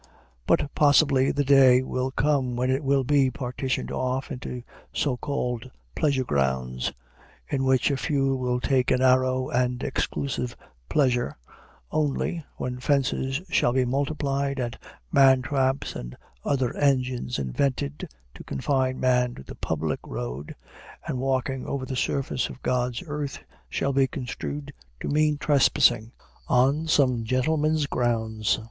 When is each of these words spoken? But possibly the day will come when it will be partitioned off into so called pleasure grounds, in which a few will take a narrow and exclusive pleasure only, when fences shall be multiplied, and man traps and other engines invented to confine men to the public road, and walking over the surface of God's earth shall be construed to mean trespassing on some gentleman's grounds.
But 0.47 0.73
possibly 0.73 1.29
the 1.31 1.43
day 1.43 1.83
will 1.83 2.09
come 2.09 2.55
when 2.55 2.71
it 2.71 2.83
will 2.83 3.03
be 3.03 3.29
partitioned 3.29 3.91
off 3.91 4.31
into 4.31 4.63
so 4.91 5.15
called 5.15 5.69
pleasure 5.93 6.23
grounds, 6.23 6.91
in 7.47 7.63
which 7.65 7.91
a 7.91 7.97
few 7.97 8.35
will 8.35 8.59
take 8.59 8.89
a 8.89 8.97
narrow 8.97 9.49
and 9.51 9.83
exclusive 9.83 10.55
pleasure 10.89 11.37
only, 11.91 12.43
when 12.57 12.79
fences 12.79 13.43
shall 13.51 13.73
be 13.73 13.85
multiplied, 13.85 14.57
and 14.57 14.75
man 15.11 15.43
traps 15.43 15.95
and 15.95 16.17
other 16.43 16.75
engines 16.77 17.37
invented 17.37 18.09
to 18.33 18.43
confine 18.43 18.99
men 18.99 19.35
to 19.35 19.43
the 19.43 19.53
public 19.53 19.99
road, 20.03 20.55
and 21.05 21.19
walking 21.19 21.67
over 21.67 21.85
the 21.85 21.95
surface 21.95 22.49
of 22.49 22.63
God's 22.63 23.03
earth 23.05 23.37
shall 23.69 23.93
be 23.93 24.07
construed 24.07 24.73
to 24.99 25.09
mean 25.09 25.37
trespassing 25.37 26.11
on 26.47 26.87
some 26.87 27.23
gentleman's 27.23 27.85
grounds. 27.85 28.59